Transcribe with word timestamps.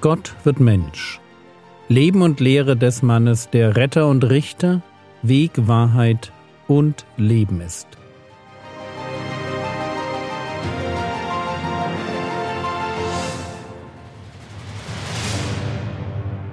Gott 0.00 0.34
wird 0.44 0.60
Mensch. 0.60 1.20
Leben 1.88 2.22
und 2.22 2.40
Lehre 2.40 2.74
des 2.74 3.02
Mannes, 3.02 3.50
der 3.50 3.76
Retter 3.76 4.08
und 4.08 4.24
Richter, 4.24 4.80
Weg, 5.22 5.52
Wahrheit 5.56 6.32
und 6.68 7.04
Leben 7.18 7.60
ist. 7.60 7.86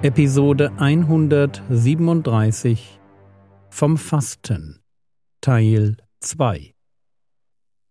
Episode 0.02 0.70
137 0.76 3.00
vom 3.70 3.96
Fasten 3.96 4.82
Teil 5.40 5.96
2 6.20 6.74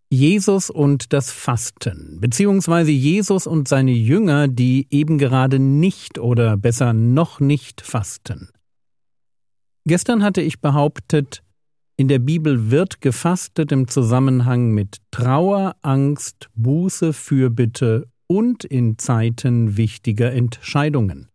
Jesus 0.09 0.69
und 0.69 1.11
das 1.11 1.31
Fasten, 1.31 2.19
beziehungsweise 2.21 2.91
Jesus 2.91 3.45
und 3.45 3.67
seine 3.67 3.91
Jünger, 3.91 4.47
die 4.47 4.87
eben 4.89 5.17
gerade 5.17 5.59
nicht 5.59 6.17
oder 6.17 6.55
besser 6.55 6.93
noch 6.93 7.39
nicht 7.39 7.81
fasten. 7.81 8.49
Gestern 9.85 10.23
hatte 10.23 10.41
ich 10.41 10.61
behauptet, 10.61 11.43
in 11.97 12.07
der 12.07 12.19
Bibel 12.19 12.71
wird 12.71 13.01
gefastet 13.01 13.71
im 13.71 13.87
Zusammenhang 13.87 14.71
mit 14.71 14.97
Trauer, 15.11 15.75
Angst, 15.81 16.49
Buße, 16.55 17.11
Fürbitte 17.11 18.07
und 18.27 18.63
in 18.63 18.97
Zeiten 18.97 19.77
wichtiger 19.77 20.31
Entscheidungen. 20.31 21.29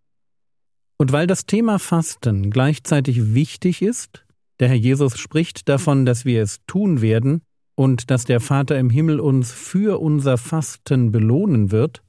Und 0.98 1.10
weil 1.10 1.26
das 1.26 1.46
Thema 1.46 1.78
Fasten 1.78 2.50
gleichzeitig 2.50 3.34
wichtig 3.34 3.82
ist, 3.82 4.24
der 4.60 4.68
Herr 4.68 4.76
Jesus 4.76 5.18
spricht 5.18 5.68
davon, 5.68 6.06
dass 6.06 6.24
wir 6.24 6.42
es 6.42 6.60
tun 6.66 7.00
werden, 7.00 7.42
und 7.74 8.10
dass 8.10 8.24
der 8.24 8.40
Vater 8.40 8.78
im 8.78 8.90
Himmel 8.90 9.20
uns 9.20 9.52
für 9.52 10.00
unser 10.00 10.38
Fasten 10.38 11.12
belohnen 11.12 11.70
wird, 11.70 12.02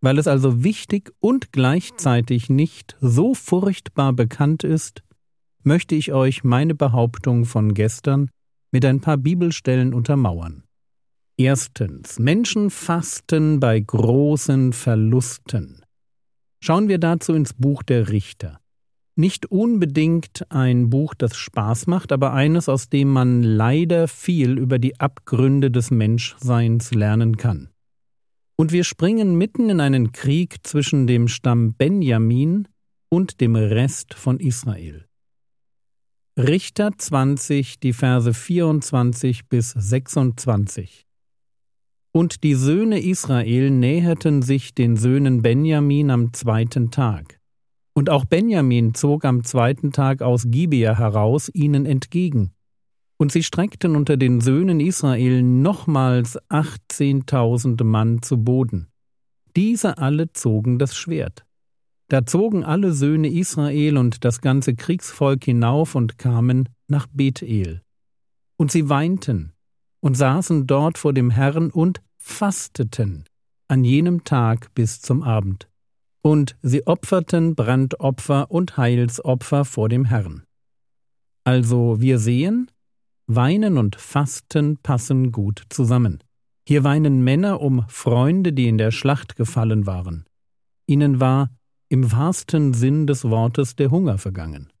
weil 0.00 0.18
es 0.18 0.26
also 0.26 0.62
wichtig 0.62 1.12
und 1.20 1.52
gleichzeitig 1.52 2.50
nicht 2.50 2.96
so 3.00 3.34
furchtbar 3.34 4.12
bekannt 4.12 4.64
ist, 4.64 5.02
möchte 5.62 5.94
ich 5.94 6.12
euch 6.12 6.44
meine 6.44 6.74
Behauptung 6.74 7.46
von 7.46 7.74
gestern 7.74 8.30
mit 8.70 8.84
ein 8.84 9.00
paar 9.00 9.16
Bibelstellen 9.16 9.94
untermauern. 9.94 10.64
Erstens. 11.36 12.18
Menschen 12.18 12.70
fasten 12.70 13.60
bei 13.60 13.80
großen 13.80 14.72
Verlusten. 14.72 15.84
Schauen 16.60 16.88
wir 16.88 16.98
dazu 16.98 17.34
ins 17.34 17.54
Buch 17.54 17.82
der 17.82 18.08
Richter. 18.10 18.60
Nicht 19.16 19.46
unbedingt 19.46 20.44
ein 20.50 20.90
Buch, 20.90 21.14
das 21.14 21.36
Spaß 21.36 21.86
macht, 21.86 22.10
aber 22.10 22.32
eines, 22.32 22.68
aus 22.68 22.88
dem 22.88 23.08
man 23.08 23.44
leider 23.44 24.08
viel 24.08 24.58
über 24.58 24.80
die 24.80 24.98
Abgründe 24.98 25.70
des 25.70 25.92
Menschseins 25.92 26.92
lernen 26.92 27.36
kann. 27.36 27.70
Und 28.56 28.72
wir 28.72 28.82
springen 28.82 29.36
mitten 29.36 29.70
in 29.70 29.80
einen 29.80 30.10
Krieg 30.12 30.66
zwischen 30.66 31.06
dem 31.06 31.28
Stamm 31.28 31.74
Benjamin 31.74 32.66
und 33.08 33.40
dem 33.40 33.54
Rest 33.54 34.14
von 34.14 34.40
Israel. 34.40 35.06
Richter 36.36 36.90
20, 36.98 37.78
die 37.78 37.92
Verse 37.92 38.34
24 38.34 39.48
bis 39.48 39.70
26. 39.70 41.06
Und 42.10 42.42
die 42.42 42.54
Söhne 42.54 43.00
Israel 43.00 43.70
näherten 43.70 44.42
sich 44.42 44.74
den 44.74 44.96
Söhnen 44.96 45.42
Benjamin 45.42 46.10
am 46.10 46.32
zweiten 46.32 46.90
Tag. 46.90 47.40
Und 47.94 48.10
auch 48.10 48.24
Benjamin 48.24 48.94
zog 48.94 49.24
am 49.24 49.44
zweiten 49.44 49.92
Tag 49.92 50.20
aus 50.20 50.46
Gibea 50.48 50.98
heraus 50.98 51.48
ihnen 51.54 51.86
entgegen. 51.86 52.52
Und 53.16 53.30
sie 53.30 53.44
streckten 53.44 53.94
unter 53.94 54.16
den 54.16 54.40
Söhnen 54.40 54.80
Israel 54.80 55.42
nochmals 55.42 56.36
achtzehntausend 56.48 57.82
Mann 57.84 58.20
zu 58.22 58.42
Boden. 58.42 58.88
Diese 59.56 59.98
alle 59.98 60.32
zogen 60.32 60.80
das 60.80 60.96
Schwert. 60.96 61.46
Da 62.08 62.26
zogen 62.26 62.64
alle 62.64 62.92
Söhne 62.92 63.28
Israel 63.28 63.96
und 63.96 64.24
das 64.24 64.40
ganze 64.40 64.74
Kriegsvolk 64.74 65.44
hinauf 65.44 65.94
und 65.94 66.18
kamen 66.18 66.68
nach 66.88 67.06
Bethel. 67.06 67.82
Und 68.56 68.72
sie 68.72 68.88
weinten 68.88 69.52
und 70.00 70.16
saßen 70.16 70.66
dort 70.66 70.98
vor 70.98 71.12
dem 71.12 71.30
Herrn 71.30 71.70
und 71.70 72.02
fasteten 72.18 73.24
an 73.68 73.84
jenem 73.84 74.24
Tag 74.24 74.74
bis 74.74 75.00
zum 75.00 75.22
Abend 75.22 75.68
und 76.24 76.56
sie 76.62 76.86
opferten 76.86 77.54
Brandopfer 77.54 78.50
und 78.50 78.78
Heilsopfer 78.78 79.64
vor 79.66 79.90
dem 79.90 80.06
Herrn. 80.06 80.42
Also 81.44 82.00
wir 82.00 82.18
sehen, 82.18 82.70
Weinen 83.26 83.76
und 83.76 83.96
Fasten 83.96 84.78
passen 84.78 85.32
gut 85.32 85.62
zusammen. 85.68 86.24
Hier 86.66 86.82
weinen 86.82 87.22
Männer 87.22 87.60
um 87.60 87.84
Freunde, 87.88 88.54
die 88.54 88.68
in 88.68 88.78
der 88.78 88.90
Schlacht 88.90 89.36
gefallen 89.36 89.86
waren. 89.86 90.24
Ihnen 90.86 91.20
war 91.20 91.50
im 91.90 92.10
wahrsten 92.10 92.72
Sinn 92.72 93.06
des 93.06 93.24
Wortes 93.24 93.76
der 93.76 93.90
Hunger 93.90 94.16
vergangen. 94.16 94.72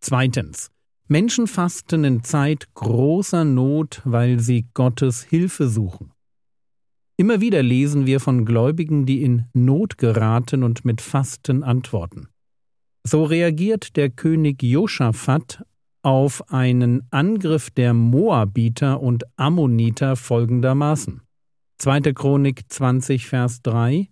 Zweitens. 0.00 0.70
Menschen 1.10 1.46
fasten 1.46 2.04
in 2.04 2.22
Zeit 2.22 2.68
großer 2.74 3.46
Not, 3.46 4.02
weil 4.04 4.38
sie 4.38 4.68
Gottes 4.74 5.22
Hilfe 5.22 5.68
suchen. 5.68 6.12
Immer 7.20 7.40
wieder 7.40 7.64
lesen 7.64 8.06
wir 8.06 8.20
von 8.20 8.44
Gläubigen, 8.44 9.04
die 9.04 9.22
in 9.24 9.46
Not 9.52 9.98
geraten 9.98 10.62
und 10.62 10.84
mit 10.84 11.00
Fasten 11.00 11.64
antworten. 11.64 12.28
So 13.02 13.24
reagiert 13.24 13.96
der 13.96 14.08
König 14.08 14.62
Josaphat 14.62 15.64
auf 16.02 16.52
einen 16.52 17.02
Angriff 17.10 17.70
der 17.70 17.92
Moabiter 17.92 19.00
und 19.00 19.24
Ammoniter 19.36 20.14
folgendermaßen. 20.14 21.22
2. 21.78 22.00
Chronik 22.12 22.62
20, 22.68 23.26
Vers 23.26 23.62
3 23.62 24.08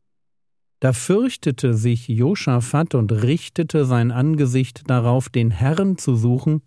Da 0.80 0.92
fürchtete 0.92 1.74
sich 1.74 2.08
Josaphat 2.08 2.96
und 2.96 3.12
richtete 3.12 3.84
sein 3.84 4.10
Angesicht 4.10 4.90
darauf, 4.90 5.28
den 5.28 5.52
Herrn 5.52 5.96
zu 5.96 6.16
suchen, 6.16 6.62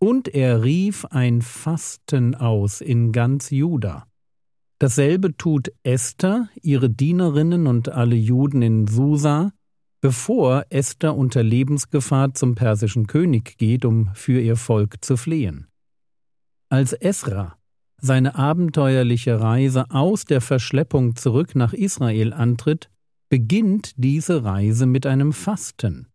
und 0.00 0.26
er 0.26 0.64
rief 0.64 1.04
ein 1.04 1.40
Fasten 1.40 2.34
aus 2.34 2.80
in 2.80 3.12
ganz 3.12 3.50
Juda. 3.50 4.08
Dasselbe 4.78 5.36
tut 5.36 5.72
Esther, 5.82 6.48
ihre 6.60 6.90
Dienerinnen 6.90 7.66
und 7.66 7.88
alle 7.88 8.16
Juden 8.16 8.62
in 8.62 8.86
Susa, 8.86 9.52
bevor 10.00 10.66
Esther 10.68 11.16
unter 11.16 11.42
Lebensgefahr 11.42 12.34
zum 12.34 12.54
persischen 12.54 13.06
König 13.06 13.56
geht, 13.56 13.84
um 13.84 14.10
für 14.14 14.40
ihr 14.40 14.56
Volk 14.56 15.04
zu 15.04 15.16
flehen. 15.16 15.68
Als 16.68 16.92
Esra 16.92 17.56
seine 18.04 18.34
abenteuerliche 18.34 19.40
Reise 19.40 19.90
aus 19.90 20.26
der 20.26 20.42
Verschleppung 20.42 21.16
zurück 21.16 21.54
nach 21.54 21.72
Israel 21.72 22.34
antritt, 22.34 22.90
beginnt 23.30 23.92
diese 23.96 24.44
Reise 24.44 24.84
mit 24.84 25.06
einem 25.06 25.32
Fasten. 25.32 26.08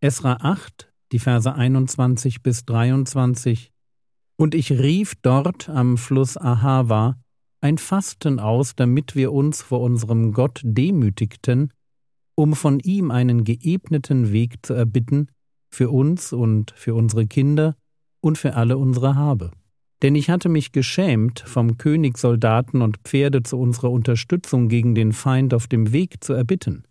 Esra 0.00 0.36
8, 0.42 0.92
die 1.12 1.18
Verse 1.18 1.54
21 1.54 2.42
bis 2.42 2.66
23 2.66 3.72
Und 4.36 4.54
ich 4.54 4.72
rief 4.72 5.14
dort 5.22 5.70
am 5.70 5.96
Fluss 5.96 6.36
Ahava, 6.36 7.16
ein 7.60 7.78
Fasten 7.78 8.38
aus, 8.38 8.74
damit 8.76 9.16
wir 9.16 9.32
uns 9.32 9.62
vor 9.62 9.80
unserem 9.80 10.32
Gott 10.32 10.60
demütigten, 10.62 11.72
um 12.34 12.54
von 12.54 12.80
ihm 12.80 13.10
einen 13.10 13.44
geebneten 13.44 14.32
Weg 14.32 14.64
zu 14.64 14.74
erbitten, 14.74 15.28
für 15.70 15.90
uns 15.90 16.32
und 16.32 16.72
für 16.76 16.94
unsere 16.94 17.26
Kinder 17.26 17.76
und 18.20 18.38
für 18.38 18.54
alle 18.54 18.78
unsere 18.78 19.14
Habe. 19.14 19.50
Denn 20.02 20.14
ich 20.14 20.28
hatte 20.28 20.48
mich 20.48 20.72
geschämt, 20.72 21.40
vom 21.40 21.78
König 21.78 22.18
Soldaten 22.18 22.82
und 22.82 22.98
Pferde 22.98 23.42
zu 23.42 23.58
unserer 23.58 23.90
Unterstützung 23.90 24.68
gegen 24.68 24.94
den 24.94 25.12
Feind 25.12 25.54
auf 25.54 25.66
dem 25.66 25.92
Weg 25.92 26.22
zu 26.22 26.34
erbitten. 26.34 26.84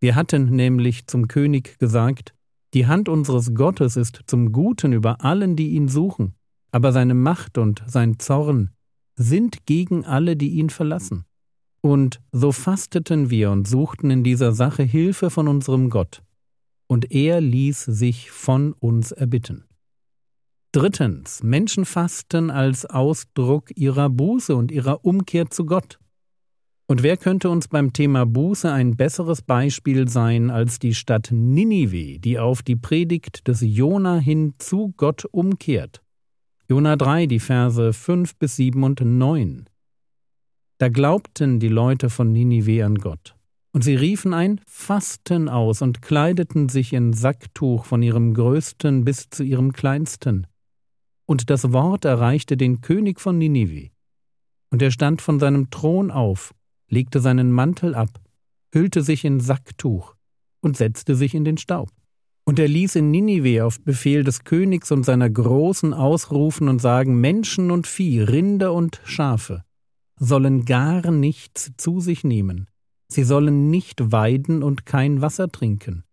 Wir 0.00 0.14
hatten 0.14 0.54
nämlich 0.54 1.06
zum 1.06 1.28
König 1.28 1.78
gesagt, 1.78 2.34
die 2.74 2.86
Hand 2.86 3.08
unseres 3.08 3.54
Gottes 3.54 3.96
ist 3.96 4.20
zum 4.26 4.52
Guten 4.52 4.92
über 4.92 5.24
allen, 5.24 5.56
die 5.56 5.70
ihn 5.70 5.88
suchen, 5.88 6.34
aber 6.72 6.92
seine 6.92 7.14
Macht 7.14 7.56
und 7.56 7.82
sein 7.86 8.18
Zorn 8.18 8.73
sind 9.16 9.66
gegen 9.66 10.04
alle, 10.04 10.36
die 10.36 10.50
ihn 10.50 10.70
verlassen. 10.70 11.24
Und 11.80 12.20
so 12.32 12.52
fasteten 12.52 13.30
wir 13.30 13.50
und 13.50 13.68
suchten 13.68 14.10
in 14.10 14.24
dieser 14.24 14.52
Sache 14.52 14.82
Hilfe 14.82 15.30
von 15.30 15.48
unserem 15.48 15.90
Gott, 15.90 16.22
und 16.86 17.10
er 17.12 17.40
ließ 17.40 17.84
sich 17.84 18.30
von 18.30 18.72
uns 18.72 19.12
erbitten. 19.12 19.64
Drittens, 20.72 21.42
Menschen 21.42 21.84
fasten 21.84 22.50
als 22.50 22.84
Ausdruck 22.86 23.70
ihrer 23.76 24.10
Buße 24.10 24.56
und 24.56 24.72
ihrer 24.72 25.04
Umkehr 25.04 25.50
zu 25.50 25.66
Gott. 25.66 26.00
Und 26.86 27.02
wer 27.02 27.16
könnte 27.16 27.48
uns 27.48 27.68
beim 27.68 27.92
Thema 27.92 28.26
Buße 28.26 28.70
ein 28.70 28.96
besseres 28.96 29.40
Beispiel 29.40 30.08
sein 30.08 30.50
als 30.50 30.78
die 30.78 30.94
Stadt 30.94 31.28
Ninive, 31.30 32.18
die 32.18 32.38
auf 32.38 32.62
die 32.62 32.76
Predigt 32.76 33.48
des 33.48 33.60
Jona 33.62 34.18
hin 34.18 34.54
zu 34.58 34.92
Gott 34.96 35.24
umkehrt? 35.30 36.03
Jona 36.66 36.96
3, 36.96 37.26
die 37.26 37.40
Verse 37.40 37.92
5 37.92 38.36
bis 38.36 38.56
7 38.56 38.82
und 38.84 39.02
9. 39.02 39.66
Da 40.78 40.88
glaubten 40.88 41.60
die 41.60 41.68
Leute 41.68 42.08
von 42.08 42.32
Ninive 42.32 42.86
an 42.86 42.94
Gott. 42.94 43.36
Und 43.72 43.84
sie 43.84 43.96
riefen 43.96 44.32
ein 44.32 44.62
Fasten 44.66 45.50
aus 45.50 45.82
und 45.82 46.00
kleideten 46.00 46.70
sich 46.70 46.94
in 46.94 47.12
Sacktuch 47.12 47.84
von 47.84 48.02
ihrem 48.02 48.32
größten 48.32 49.04
bis 49.04 49.28
zu 49.28 49.42
ihrem 49.42 49.74
kleinsten. 49.74 50.46
Und 51.26 51.50
das 51.50 51.72
Wort 51.72 52.06
erreichte 52.06 52.56
den 52.56 52.80
König 52.80 53.20
von 53.20 53.36
Ninive. 53.36 53.90
Und 54.70 54.80
er 54.80 54.90
stand 54.90 55.20
von 55.20 55.38
seinem 55.38 55.68
Thron 55.68 56.10
auf, 56.10 56.54
legte 56.88 57.20
seinen 57.20 57.52
Mantel 57.52 57.94
ab, 57.94 58.22
hüllte 58.72 59.02
sich 59.02 59.26
in 59.26 59.38
Sacktuch 59.38 60.14
und 60.62 60.78
setzte 60.78 61.14
sich 61.14 61.34
in 61.34 61.44
den 61.44 61.58
Staub. 61.58 61.90
Und 62.46 62.58
er 62.58 62.68
ließ 62.68 62.96
in 62.96 63.10
Ninive 63.10 63.64
auf 63.64 63.80
Befehl 63.80 64.22
des 64.22 64.44
Königs 64.44 64.92
und 64.92 65.04
seiner 65.04 65.30
Großen 65.30 65.94
ausrufen 65.94 66.68
und 66.68 66.80
sagen, 66.80 67.20
Menschen 67.20 67.70
und 67.70 67.86
Vieh, 67.86 68.20
Rinder 68.20 68.74
und 68.74 69.00
Schafe 69.04 69.64
sollen 70.18 70.64
gar 70.64 71.10
nichts 71.10 71.72
zu 71.76 72.00
sich 72.00 72.22
nehmen, 72.22 72.68
sie 73.08 73.24
sollen 73.24 73.70
nicht 73.70 74.12
weiden 74.12 74.62
und 74.62 74.86
kein 74.86 75.22
Wasser 75.22 75.50
trinken. 75.50 76.04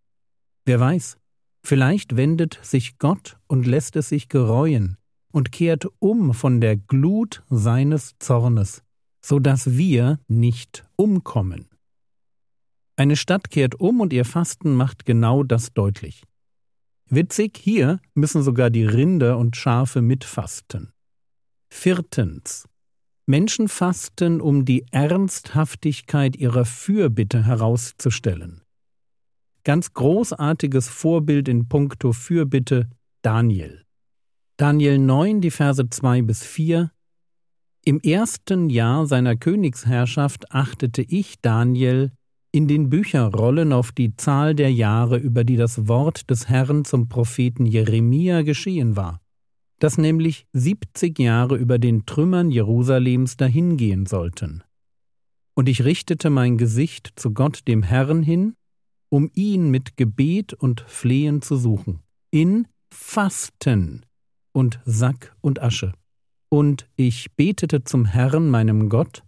Wer 0.66 0.80
weiß, 0.80 1.18
vielleicht 1.63 2.16
wendet 2.16 2.60
sich 2.63 2.98
Gott 2.98 3.38
und 3.48 3.68
lässt 3.68 3.95
es 3.95 4.10
sich 4.10 4.30
gereuen 4.30 4.98
und 5.31 5.51
kehrt 5.51 5.88
um 6.00 6.33
von 6.33 6.62
der 6.62 6.78
Glut 6.78 7.44
seines 7.50 8.13
Zornes, 8.19 8.83
so 9.22 9.39
dass 9.39 9.78
wir 9.78 10.19
nicht 10.28 10.86
umkommen. 10.95 11.70
Eine 13.01 13.15
Stadt 13.15 13.50
kehrt 13.50 13.80
um 13.80 14.00
und 14.00 14.13
ihr 14.13 14.25
Fasten 14.25 14.75
macht 14.75 15.07
genau 15.07 15.42
das 15.42 15.74
deutlich. 15.74 16.21
Witzig, 17.09 17.57
hier 17.57 18.00
müssen 18.13 18.44
sogar 18.44 18.69
die 18.69 18.86
Rinder 18.86 19.39
und 19.39 19.56
Schafe 19.56 20.03
mitfasten. 20.03 20.92
Viertens. 21.74 22.69
Menschen 23.25 23.69
fasten, 23.69 24.39
um 24.39 24.65
die 24.65 24.86
Ernsthaftigkeit 24.92 26.36
ihrer 26.36 26.63
Fürbitte 26.63 27.44
herauszustellen. 27.44 28.62
Ganz 29.63 29.94
großartiges 29.94 30.88
Vorbild 30.88 31.47
in 31.47 31.68
puncto 31.68 32.13
Fürbitte 32.13 32.88
Daniel. 33.24 33.83
Daniel 34.57 35.00
9, 35.00 35.42
die 35.42 35.50
Verse 35.50 35.89
2 35.89 36.21
bis 36.21 36.44
4 36.44 36.92
Im 37.83 38.00
ersten 38.01 38.69
Jahr 38.69 39.07
seiner 39.07 39.36
Königsherrschaft 39.36 40.51
achtete 40.51 41.01
ich, 41.01 41.42
Daniel, 41.42 42.12
in 42.51 42.68
den 42.68 42.89
Bücherrollen 42.89 43.71
auf 43.71 43.92
die 43.92 44.15
Zahl 44.15 44.56
der 44.56 44.71
Jahre, 44.71 45.18
über 45.18 45.44
die 45.44 45.56
das 45.56 45.88
Wort 45.88 46.30
des 46.30 46.50
Herrn 46.50 46.83
zum 46.83 47.07
Propheten 47.07 47.65
Jeremia 47.65 48.42
geschehen 48.42 48.95
war, 48.95 49.21
dass 49.80 49.98
nämlich 49.98 50.45
siebzig 50.51 51.18
Jahre 51.18 51.56
über 51.56 51.80
den 51.80 52.06
Trümmern 52.06 52.51
Jerusalems 52.51 53.38
dahingehen 53.38 54.06
sollten. 54.06 54.63
Und 55.53 55.69
ich 55.69 55.83
richtete 55.83 56.30
mein 56.30 56.57
Gesicht 56.57 57.13
zu 57.15 57.31
Gott 57.31 57.68
dem 57.68 57.83
Herrn 57.83 58.24
hin, 58.24 58.54
um 59.09 59.30
ihn 59.33 59.69
mit 59.69 59.97
Gebet 59.97 60.54
und 60.54 60.81
Flehen 60.81 61.42
zu 61.42 61.56
suchen, 61.56 62.00
in 62.31 62.68
Fasten 62.94 64.06
und 64.54 64.80
Sack 64.86 65.36
und 65.42 65.62
Asche. 65.62 65.94
Und 66.50 66.89
ich 66.97 67.33
betete 67.36 67.83
zum 67.83 68.06
Herrn 68.06 68.50
meinem 68.50 68.89
Gott, 68.89 69.24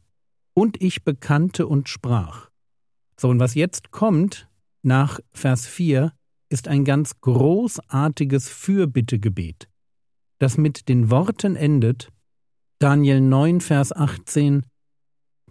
und 0.53 0.81
ich 0.81 1.03
bekannte 1.03 1.67
und 1.67 1.89
sprach, 1.89 2.49
so, 3.17 3.29
und 3.29 3.39
was 3.39 3.55
jetzt 3.55 3.91
kommt 3.91 4.49
nach 4.81 5.19
Vers 5.31 5.67
4, 5.67 6.11
ist 6.49 6.67
ein 6.67 6.85
ganz 6.85 7.19
großartiges 7.21 8.49
Fürbittegebet, 8.49 9.67
das 10.39 10.57
mit 10.57 10.87
den 10.89 11.09
Worten 11.09 11.55
endet, 11.55 12.09
Daniel 12.79 13.21
9, 13.21 13.61
Vers 13.61 13.95
18, 13.95 14.65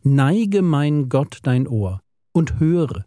Neige 0.05 0.63
mein 0.63 1.09
Gott 1.09 1.39
dein 1.45 1.67
Ohr 1.67 2.03
und 2.33 2.61
höre, 2.61 3.05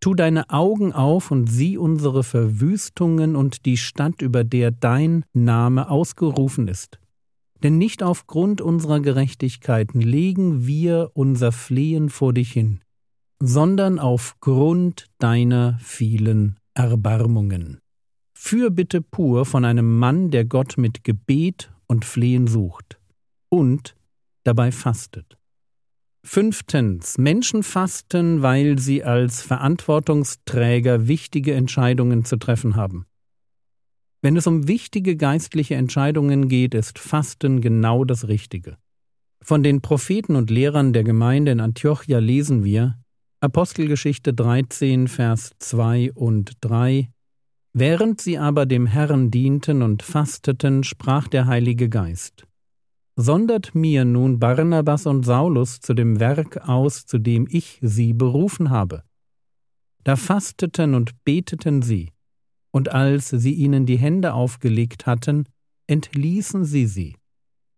tu 0.00 0.14
deine 0.14 0.50
Augen 0.50 0.92
auf 0.92 1.30
und 1.30 1.46
sieh 1.46 1.78
unsere 1.78 2.24
Verwüstungen 2.24 3.36
und 3.36 3.64
die 3.64 3.78
Stadt, 3.78 4.20
über 4.20 4.44
der 4.44 4.70
dein 4.70 5.24
Name 5.32 5.88
ausgerufen 5.88 6.68
ist. 6.68 6.98
Denn 7.62 7.78
nicht 7.78 8.02
aufgrund 8.02 8.60
unserer 8.60 9.00
Gerechtigkeiten 9.00 10.00
legen 10.00 10.66
wir 10.66 11.10
unser 11.14 11.52
Flehen 11.52 12.10
vor 12.10 12.34
dich 12.34 12.52
hin, 12.52 12.80
sondern 13.46 13.98
aufgrund 13.98 15.06
deiner 15.18 15.78
vielen 15.80 16.58
Erbarmungen. 16.74 17.78
Fürbitte 18.32 19.00
pur 19.00 19.44
von 19.44 19.64
einem 19.64 19.98
Mann, 19.98 20.30
der 20.30 20.44
Gott 20.44 20.76
mit 20.76 21.04
Gebet 21.04 21.72
und 21.86 22.04
Flehen 22.04 22.46
sucht 22.46 22.98
und 23.48 23.94
dabei 24.44 24.72
fastet. 24.72 25.38
Fünftens. 26.24 27.18
Menschen 27.18 27.62
fasten, 27.62 28.40
weil 28.40 28.78
sie 28.78 29.04
als 29.04 29.42
Verantwortungsträger 29.42 31.06
wichtige 31.06 31.52
Entscheidungen 31.52 32.24
zu 32.24 32.38
treffen 32.38 32.76
haben. 32.76 33.04
Wenn 34.22 34.36
es 34.38 34.46
um 34.46 34.66
wichtige 34.66 35.16
geistliche 35.16 35.74
Entscheidungen 35.74 36.48
geht, 36.48 36.72
ist 36.72 36.98
Fasten 36.98 37.60
genau 37.60 38.06
das 38.06 38.26
Richtige. 38.26 38.78
Von 39.42 39.62
den 39.62 39.82
Propheten 39.82 40.34
und 40.36 40.48
Lehrern 40.48 40.94
der 40.94 41.04
Gemeinde 41.04 41.52
in 41.52 41.60
Antiochia 41.60 42.20
lesen 42.20 42.64
wir, 42.64 42.98
Apostelgeschichte 43.44 44.32
13, 44.32 45.06
Vers 45.06 45.50
2 45.58 46.12
und 46.14 46.52
3 46.62 47.10
Während 47.74 48.18
sie 48.22 48.38
aber 48.38 48.64
dem 48.64 48.86
Herrn 48.86 49.30
dienten 49.30 49.82
und 49.82 50.02
fasteten, 50.02 50.82
sprach 50.82 51.28
der 51.28 51.46
Heilige 51.46 51.90
Geist 51.90 52.46
Sondert 53.16 53.74
mir 53.74 54.06
nun 54.06 54.38
Barnabas 54.38 55.04
und 55.04 55.26
Saulus 55.26 55.80
zu 55.80 55.92
dem 55.92 56.20
Werk 56.20 56.66
aus, 56.66 57.04
zu 57.04 57.18
dem 57.18 57.46
ich 57.50 57.78
sie 57.82 58.14
berufen 58.14 58.70
habe. 58.70 59.02
Da 60.04 60.16
fasteten 60.16 60.94
und 60.94 61.22
beteten 61.24 61.82
sie, 61.82 62.12
und 62.70 62.92
als 62.92 63.28
sie 63.28 63.52
ihnen 63.52 63.84
die 63.84 63.98
Hände 63.98 64.32
aufgelegt 64.32 65.04
hatten, 65.04 65.44
entließen 65.86 66.64
sie 66.64 66.86
sie. 66.86 67.16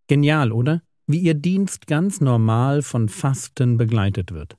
Genial, 0.07 0.53
oder? 0.53 0.81
Wie 1.09 1.19
ihr 1.19 1.35
Dienst 1.35 1.89
ganz 1.89 2.21
normal 2.21 2.83
von 2.83 3.09
Fasten 3.09 3.79
begleitet 3.79 4.31
wird. 4.31 4.57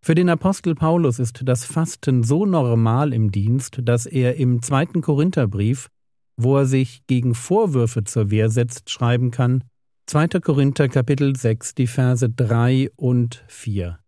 Für 0.00 0.14
den 0.14 0.28
Apostel 0.28 0.74
Paulus 0.74 1.18
ist 1.18 1.40
das 1.44 1.64
Fasten 1.64 2.22
so 2.22 2.46
normal 2.46 3.12
im 3.12 3.30
Dienst, 3.30 3.80
dass 3.82 4.06
er 4.06 4.36
im 4.36 4.62
zweiten 4.62 5.02
Korintherbrief, 5.02 5.88
wo 6.36 6.56
er 6.56 6.66
sich 6.66 7.06
gegen 7.06 7.34
Vorwürfe 7.34 8.04
zur 8.04 8.30
Wehr 8.30 8.48
setzt, 8.48 8.90
schreiben 8.90 9.30
kann, 9.30 9.64
2. 10.06 10.40
Korinther 10.40 10.88
Kapitel 10.88 11.36
6, 11.36 11.74
die 11.74 11.86
Verse 11.86 12.30
3 12.30 12.90
und 12.96 13.44
4. 13.48 13.98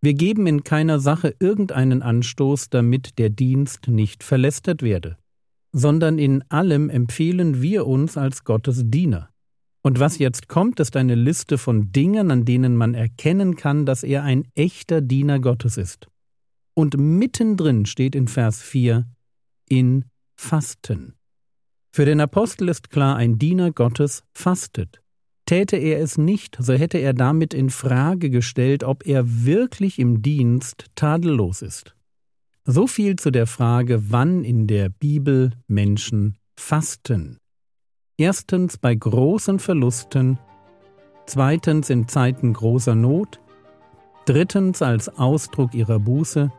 Wir 0.00 0.14
geben 0.14 0.46
in 0.46 0.64
keiner 0.64 1.00
Sache 1.00 1.34
irgendeinen 1.38 2.00
Anstoß, 2.00 2.70
damit 2.70 3.18
der 3.18 3.28
Dienst 3.28 3.88
nicht 3.88 4.24
verlästert 4.24 4.82
werde, 4.82 5.18
sondern 5.72 6.18
in 6.18 6.42
allem 6.48 6.88
empfehlen 6.88 7.60
wir 7.60 7.86
uns 7.86 8.16
als 8.16 8.44
Gottes 8.44 8.82
Diener. 8.86 9.29
Und 9.82 9.98
was 9.98 10.18
jetzt 10.18 10.48
kommt, 10.48 10.78
ist 10.80 10.96
eine 10.96 11.14
Liste 11.14 11.56
von 11.56 11.90
Dingen, 11.92 12.30
an 12.30 12.44
denen 12.44 12.76
man 12.76 12.94
erkennen 12.94 13.56
kann, 13.56 13.86
dass 13.86 14.02
er 14.02 14.22
ein 14.22 14.46
echter 14.54 15.00
Diener 15.00 15.40
Gottes 15.40 15.76
ist. 15.76 16.08
Und 16.74 16.98
mittendrin 16.98 17.86
steht 17.86 18.14
in 18.14 18.28
Vers 18.28 18.62
4 18.62 19.06
in 19.68 20.04
Fasten. 20.36 21.14
Für 21.92 22.04
den 22.04 22.20
Apostel 22.20 22.68
ist 22.68 22.90
klar, 22.90 23.16
ein 23.16 23.38
Diener 23.38 23.72
Gottes 23.72 24.22
fastet. 24.32 25.02
Täte 25.46 25.76
er 25.76 26.00
es 26.00 26.16
nicht, 26.16 26.56
so 26.60 26.74
hätte 26.74 26.98
er 26.98 27.12
damit 27.12 27.54
in 27.54 27.70
Frage 27.70 28.30
gestellt, 28.30 28.84
ob 28.84 29.04
er 29.04 29.44
wirklich 29.44 29.98
im 29.98 30.22
Dienst 30.22 30.86
tadellos 30.94 31.62
ist. 31.62 31.96
So 32.64 32.86
viel 32.86 33.16
zu 33.16 33.32
der 33.32 33.48
Frage, 33.48 34.12
wann 34.12 34.44
in 34.44 34.68
der 34.68 34.90
Bibel 34.90 35.50
Menschen 35.66 36.38
fasten. 36.56 37.39
Erstens 38.20 38.76
bei 38.76 38.94
großen 38.94 39.58
Verlusten, 39.58 40.38
zweitens 41.24 41.88
in 41.88 42.06
Zeiten 42.06 42.52
großer 42.52 42.94
Not, 42.94 43.40
drittens 44.26 44.82
als 44.82 45.08
Ausdruck 45.08 45.72
ihrer 45.72 45.98
Buße, 45.98 46.52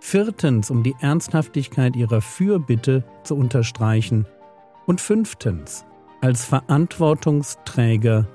viertens 0.00 0.70
um 0.70 0.82
die 0.82 0.96
Ernsthaftigkeit 1.00 1.96
ihrer 1.96 2.22
Fürbitte 2.22 3.04
zu 3.24 3.36
unterstreichen 3.36 4.24
und 4.86 5.02
fünftens 5.02 5.84
als 6.22 6.46
Verantwortungsträger 6.46 8.26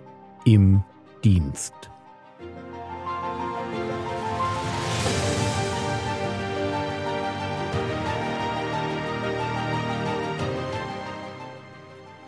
im 0.45 0.83
Dienst. 1.23 1.73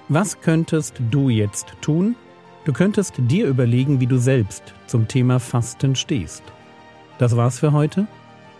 Was 0.09 0.39
könntest 0.39 1.01
du 1.11 1.29
jetzt 1.29 1.73
tun? 1.81 2.15
Du 2.63 2.71
könntest 2.71 3.15
dir 3.17 3.47
überlegen, 3.47 3.99
wie 3.99 4.07
du 4.07 4.17
selbst 4.17 4.73
zum 4.87 5.07
Thema 5.07 5.39
Fasten 5.39 5.95
stehst. 5.95 6.43
Das 7.17 7.35
war's 7.35 7.59
für 7.59 7.73
heute. 7.73 8.07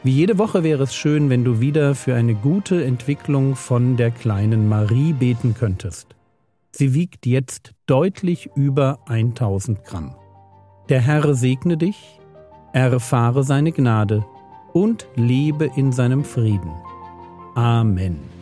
Wie 0.04 0.12
jede 0.12 0.38
Woche 0.38 0.64
wäre 0.64 0.84
es 0.84 0.94
schön, 0.94 1.30
wenn 1.30 1.46
du 1.46 1.62
wieder 1.62 1.96
für 1.96 2.16
eine 2.16 2.36
gute 2.36 2.84
Entwicklung 2.84 3.56
von 3.56 3.96
der 3.96 4.12
kleinen 4.12 4.68
Marie 4.68 5.14
beten 5.14 5.54
könntest. 5.54 6.16
Sie 6.72 6.94
wiegt 6.94 7.26
jetzt 7.26 7.74
deutlich 7.86 8.50
über 8.56 9.00
1000 9.08 9.84
Gramm. 9.86 10.16
Der 10.90 11.00
Herr 11.02 11.34
segne 11.34 11.78
dich, 11.78 12.20
erfahre 12.74 13.44
seine 13.44 13.72
Gnade 13.72 14.26
und 14.74 15.08
lebe 15.16 15.72
in 15.76 15.92
seinem 15.92 16.24
Frieden. 16.24 16.72
Amen. 17.56 18.37